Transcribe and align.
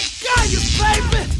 I 0.00 0.08
got 0.24 0.50
you, 0.50 0.60
baby! 0.80 1.39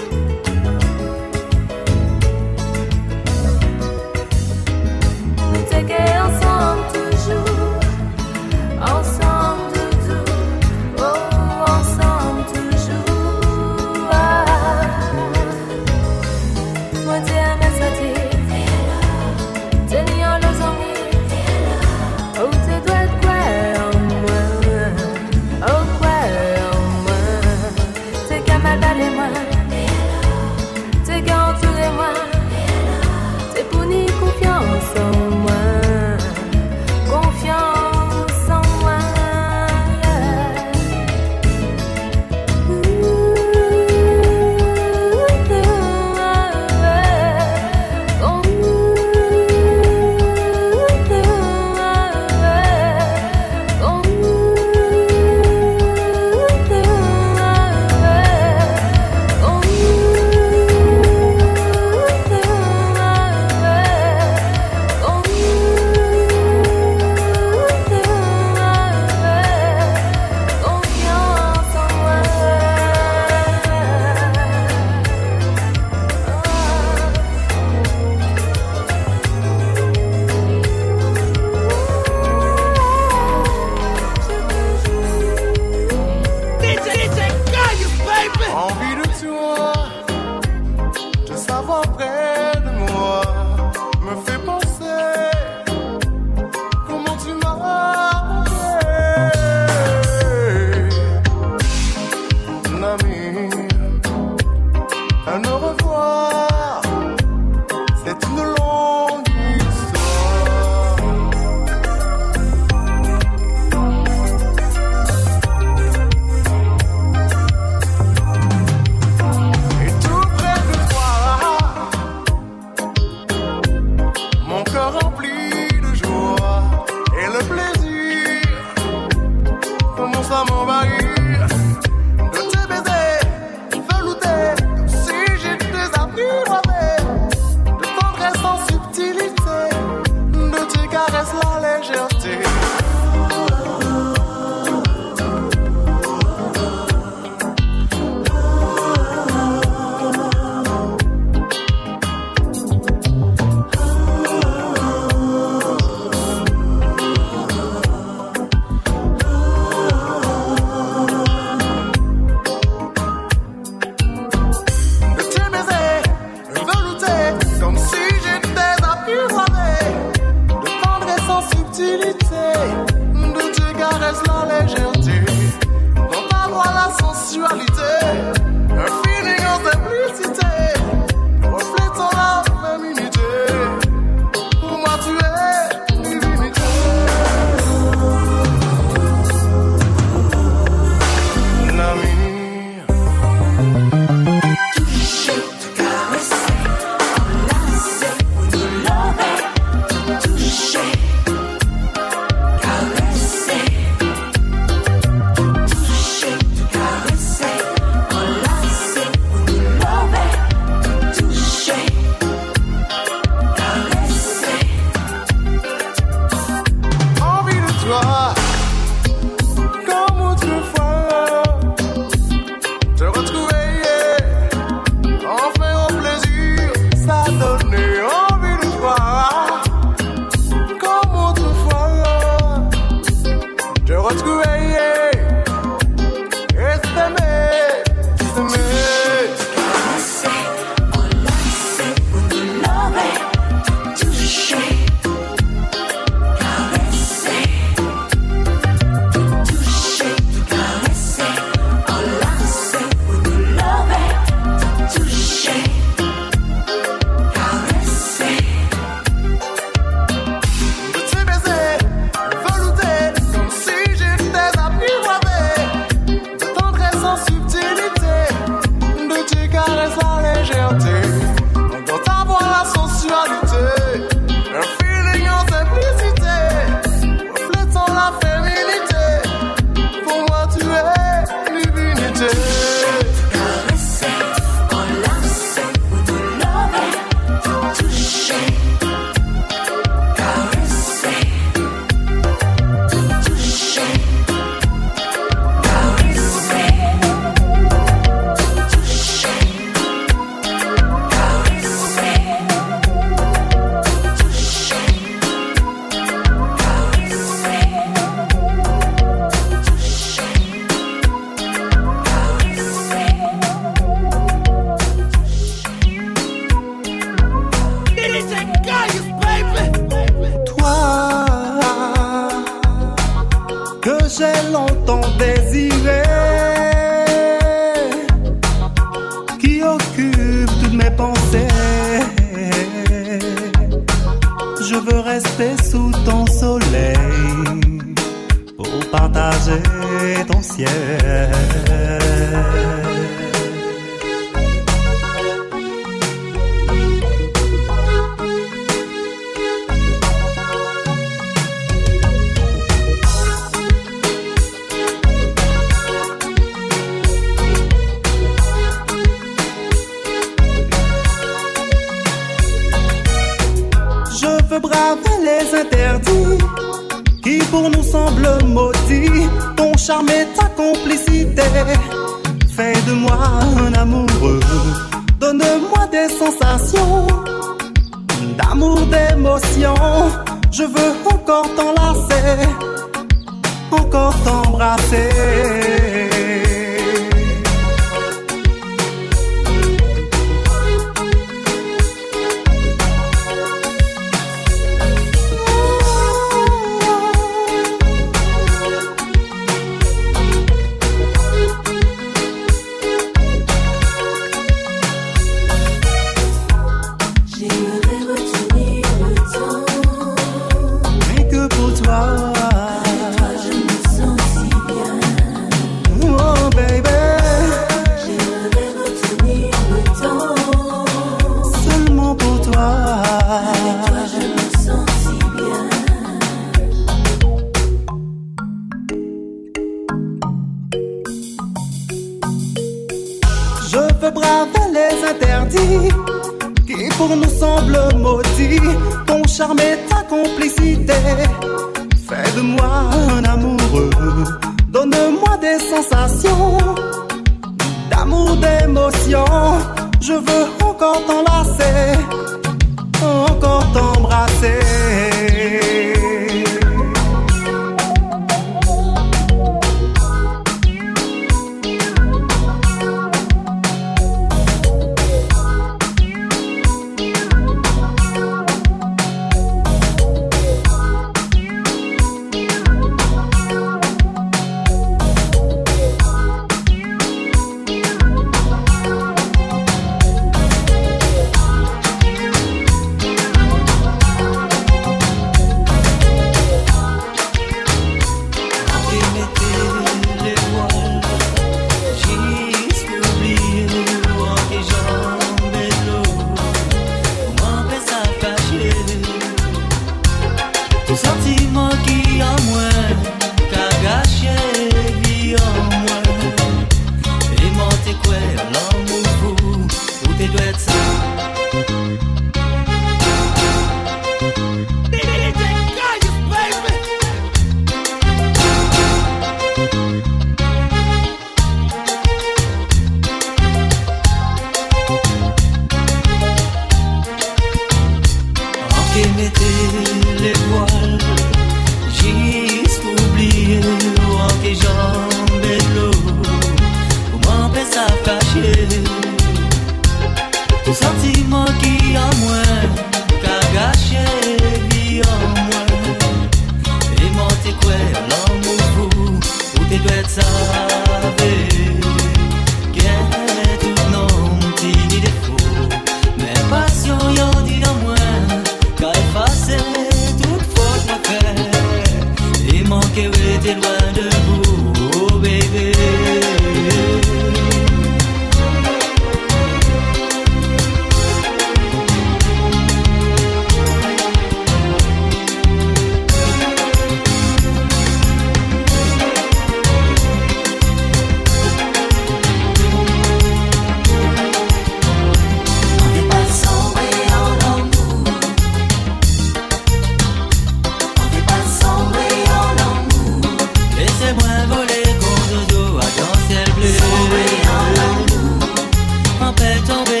elle 599.51 599.61
tombée. 599.63 600.00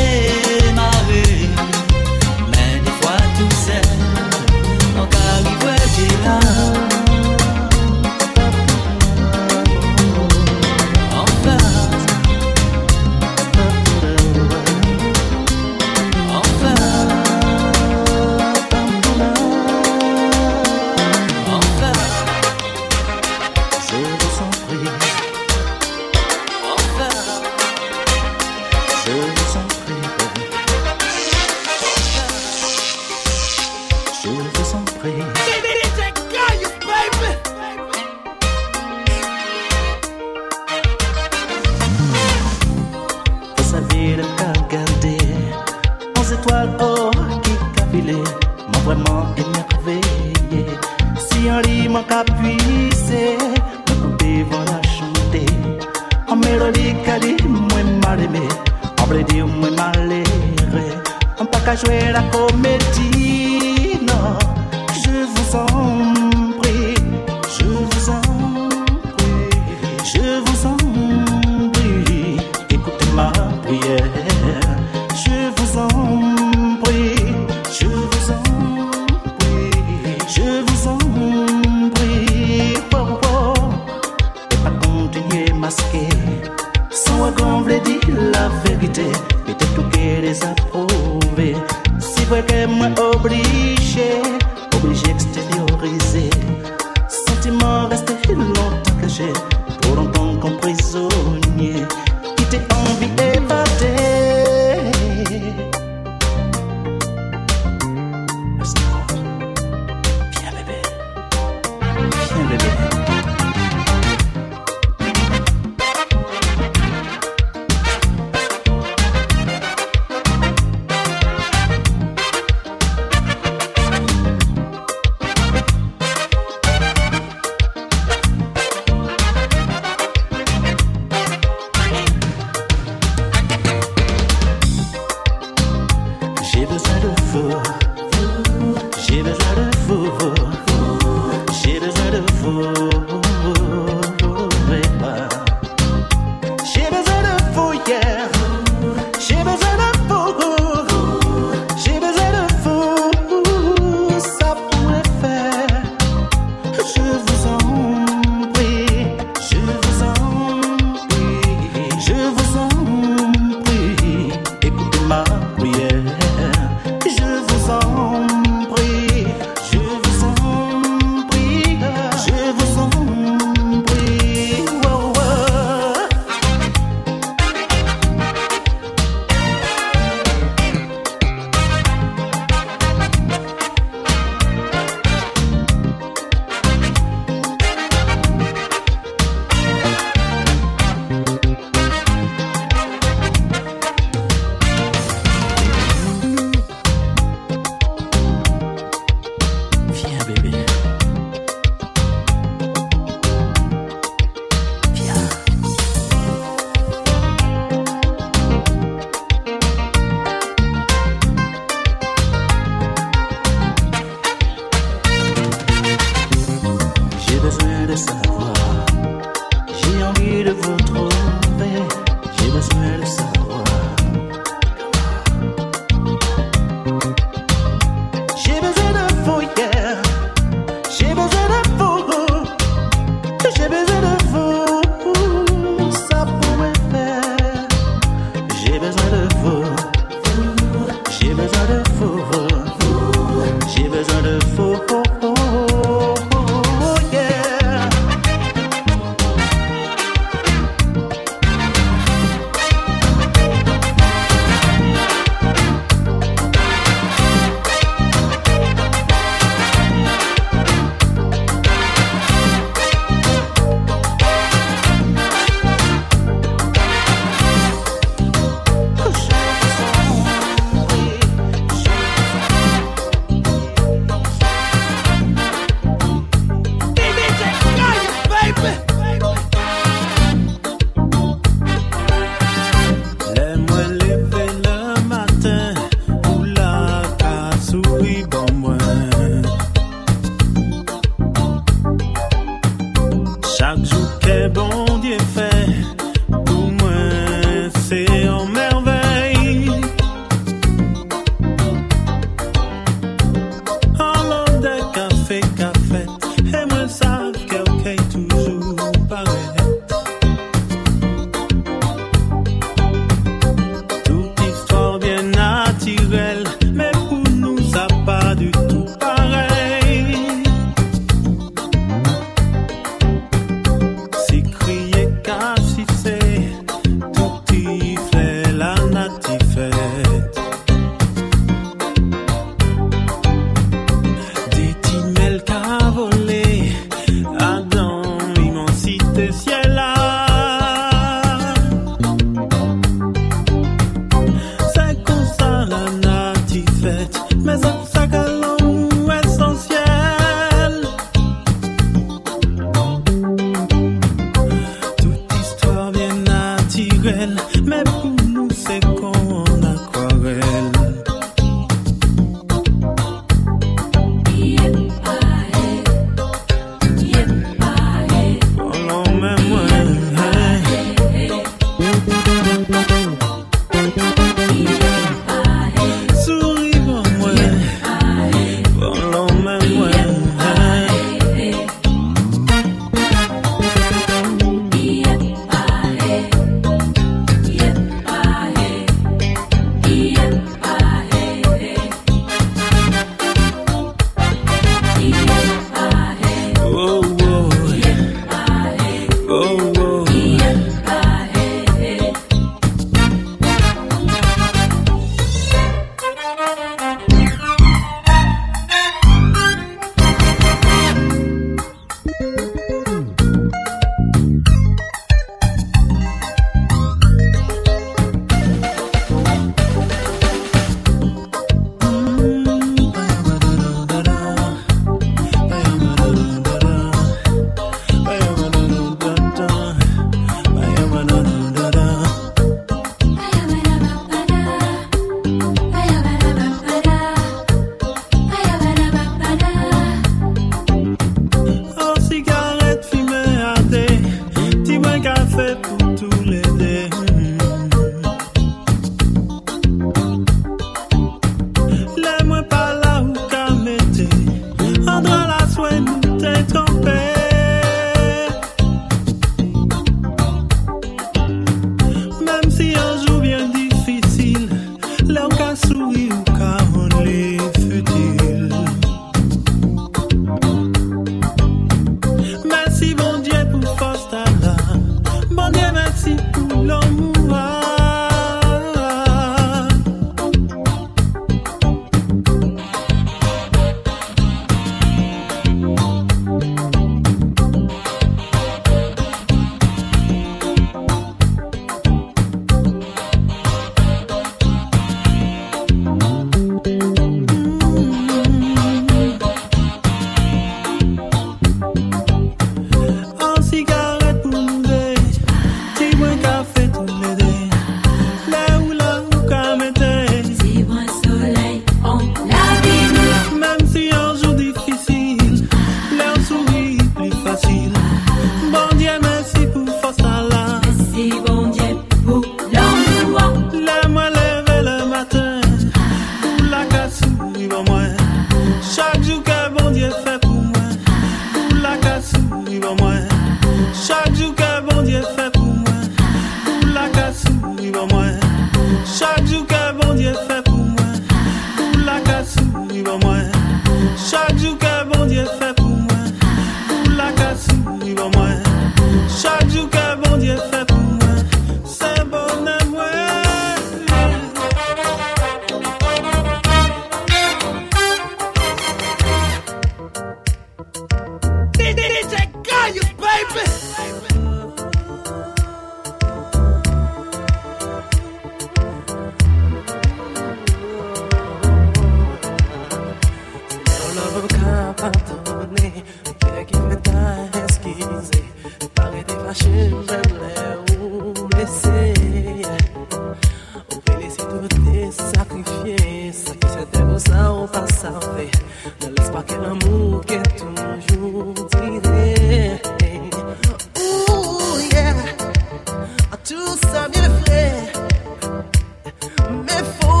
my. 599.61 600.00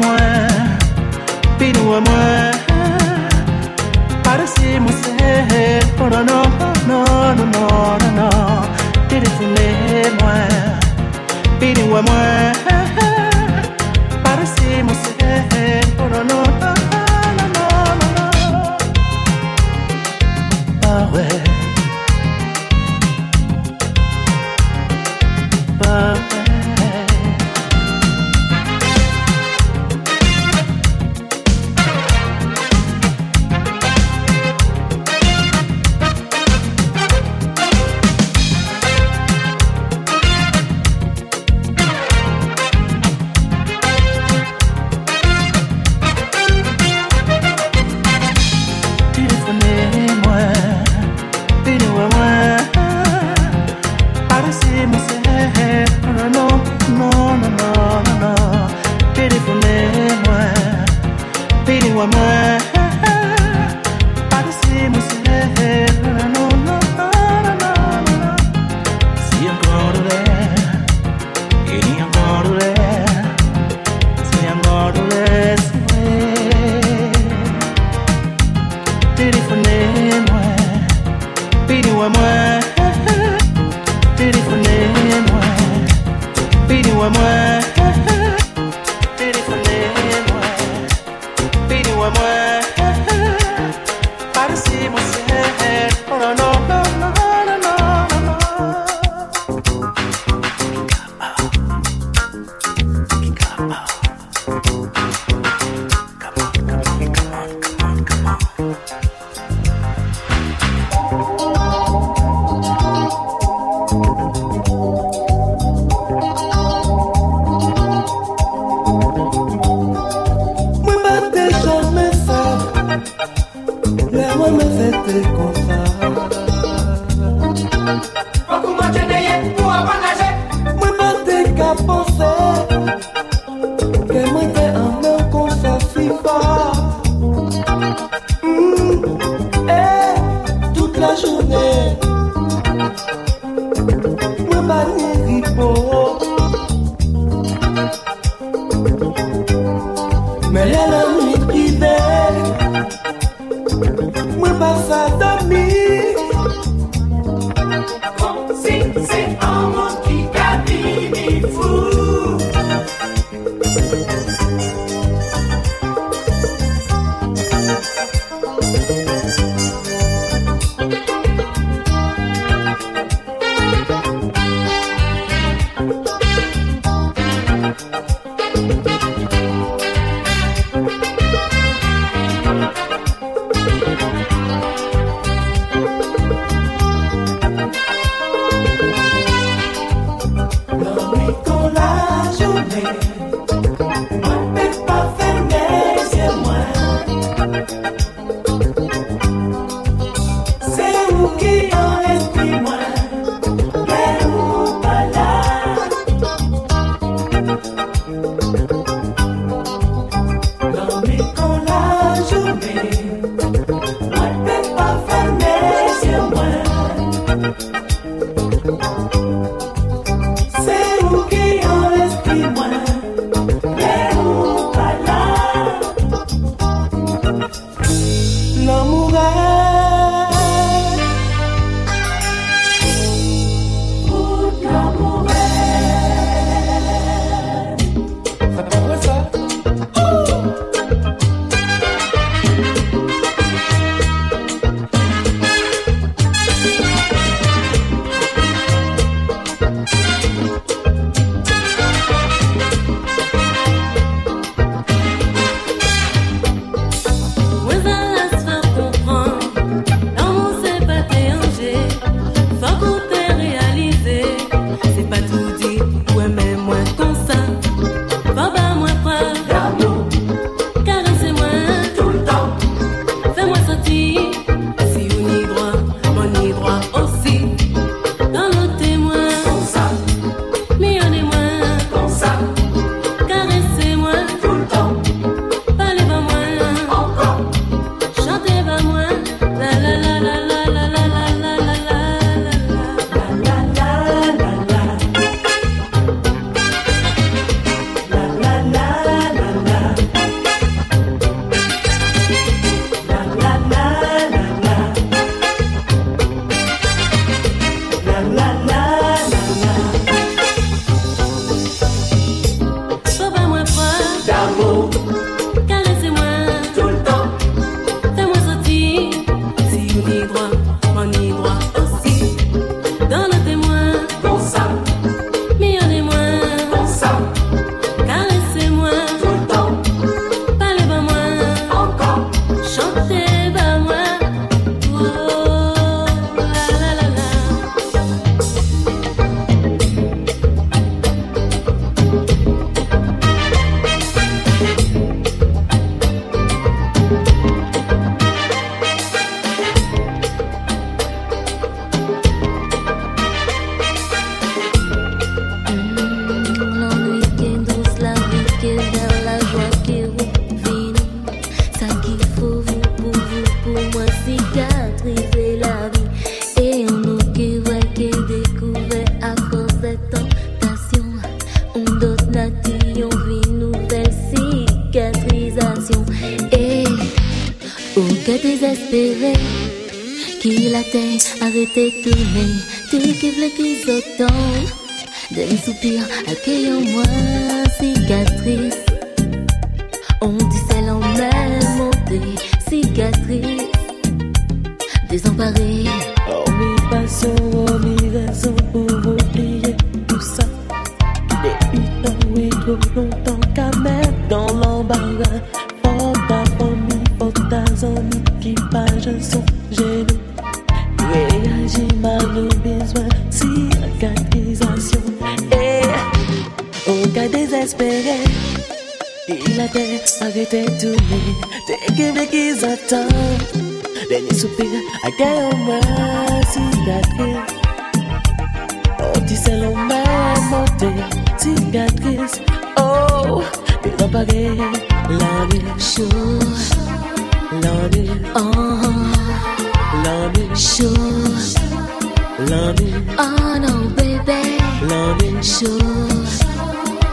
mwen 0.00 0.78
Pinou 1.58 1.94
a 1.96 2.00
mwen 2.00 2.52
Parasi 4.24 4.80
não 4.80 4.92
não 6.08 6.24
não 6.24 6.42
não 6.86 7.04
não 7.04 7.34
não, 7.34 7.44
no, 7.44 7.98
no, 7.98 8.10
no. 8.18 8.28
Tiritile 9.08 9.68
mwen 10.20 10.78
Pinou 11.58 11.96
a 11.96 12.02
mwen 12.02 12.52
não 14.24 14.82
não 14.82 14.94
se 14.94 15.12
Poro 15.96 16.24
no, 16.24 16.42
no 16.42 16.59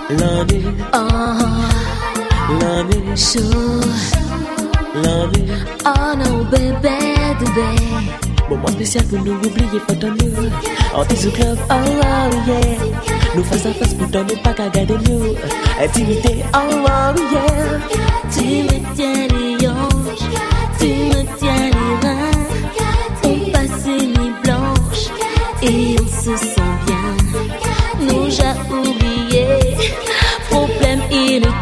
l'ennui, 0.09 0.65
oh, 0.93 0.97
l'ennui, 2.59 3.17
chaud. 3.17 3.81
l'ennui. 4.95 5.45
Oh 5.85 6.15
non, 6.17 6.43
bébé, 6.45 6.97
bébé. 7.39 8.17
Moment 8.49 8.67
spécial 8.67 9.03
pour 9.05 9.19
nous 9.19 9.33
oublier, 9.33 9.79
faut 9.87 10.05
en 10.05 10.09
nous. 10.09 10.49
En 10.95 11.05
tissu 11.05 11.29
club, 11.31 11.57
oh 11.69 11.73
oh 11.73 12.35
yeah. 12.47 12.61
Nous 13.35 13.43
face 13.43 13.65
à 13.65 13.73
face 13.73 13.93
pour 13.93 14.07
ne 14.07 14.43
pas 14.43 14.53
qu'à 14.53 14.69
garder 14.69 14.97
nous. 15.09 15.35
Intimité, 15.81 16.43
oh 16.53 16.57
oh 16.73 17.19
yeah. 17.31 17.79
Tu 18.31 18.63
me 18.63 18.95
tiens 18.95 19.69
hanches, 19.69 20.29
tu 20.79 20.87
me 20.87 21.37
tiens 21.37 21.76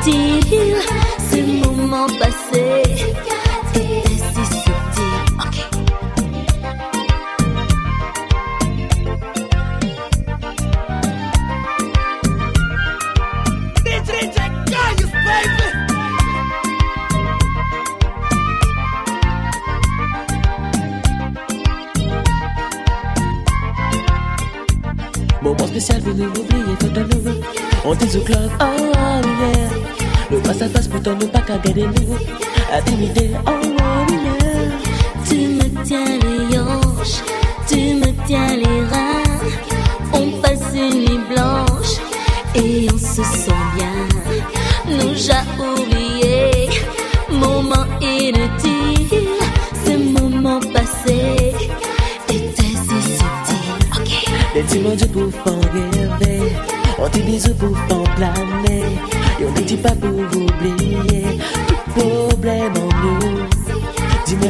inutile. 0.08 0.78
Ce 1.32 1.38
moment 1.66 2.08
passé 2.20 2.84
était 3.74 4.04
si 4.18 4.44
subtil. 4.46 5.16
Ok. 5.40 5.58
Moment 25.42 25.68
spécial 25.68 26.02
en 26.08 26.14
nous. 26.14 26.34
On 27.88 27.94
dit 27.94 28.18
au 28.18 28.22
club, 28.22 28.50
oh 28.60 28.75
à 31.08 31.10
pour 31.10 31.20
ne 31.20 31.26
pas 31.26 31.40
qu'à 31.40 31.58
garder 31.58 31.84
nous. 31.84 32.16
Intimité, 32.74 33.32
oh 33.48 33.52
oh 33.52 34.06
yeah. 34.12 34.72
Tu 35.28 35.36
me 35.36 35.84
tiens 35.84 36.18
les 36.24 36.58
hanches, 36.58 37.22
tu 37.68 37.96
me 37.96 38.12
tiens 38.26 38.56
les 38.58 38.82
reins. 38.92 39.24
On 40.14 40.42
passe 40.42 40.74
une 40.74 41.02
nuit 41.02 41.20
blanche 41.30 42.00
et 42.56 42.88
on 42.94 42.98
se 42.98 43.24
sent 43.24 43.64
bien. 43.76 43.96
Nous 44.88 45.16
j'ai 45.16 45.44
oublié, 45.60 46.70
moment 47.32 47.86
inutile. 48.02 49.28
Ce 49.86 49.92
moment 49.92 50.60
passé 50.74 51.54
était 52.30 52.64
si 52.64 53.02
subtil. 53.18 53.66
Ok. 53.96 54.10
Des 54.54 54.62
petits 54.62 54.80
mots 54.80 54.96
du 54.96 55.08
pour 55.08 55.60
rêver. 55.74 56.54
On 56.98 57.10
dit 57.10 57.22
bisous 57.22 57.54
pour 57.56 57.78
faire 57.88 58.16
planer. 58.16 58.84
Et 59.40 59.46
on 59.46 59.52
ne 59.52 59.62
dit 59.62 59.78
pas 59.78 59.92
pour 59.92 60.12
oublier. 60.12 60.85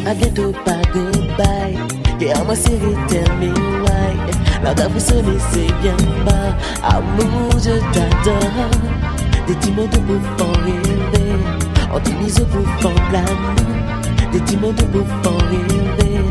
Dis-moi 0.06 0.12
à 0.12 0.14
bientôt, 0.14 0.52
pas 0.64 0.82
goodbye. 0.94 1.78
Et 2.22 2.32
à 2.32 2.44
moi, 2.44 2.56
c'est 2.56 2.78
terminé, 3.08 3.52
ouais. 3.52 4.16
La 4.64 4.72
dame 4.74 4.98
sonner, 5.00 5.38
c'est 5.52 5.74
bien 5.82 5.98
bas. 6.24 6.56
Amour, 6.84 7.52
je 7.54 7.80
t'adore. 7.92 8.70
Des 9.48 9.56
petits 9.56 9.72
mots 9.72 9.88
de 9.88 9.98
faire 10.38 10.64
rêver. 10.64 11.34
Bisous 12.20 12.46
pour 12.46 12.68
faire 12.82 13.02
planer. 13.10 13.56
Des 14.32 14.40
petits 14.40 14.58
mots 14.58 14.72
de 14.72 14.84
faire 14.84 15.50
rêver. 15.50 16.22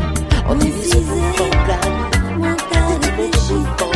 On 0.49 0.55
dit 0.55 0.71
bisous 0.71 1.01
pour 1.01 1.21
faire 1.35 1.49
planer. 1.65 2.05
Moi, 2.37 2.55
t'as 2.71 2.87
réfléchi, 2.87 3.57
sans 3.77 3.91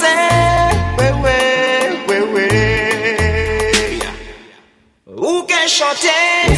se 0.00 0.14
wewe 0.98 1.38
wewe 2.08 2.48
Ou 5.06 5.46
gen 5.48 5.68
chante 5.68 6.49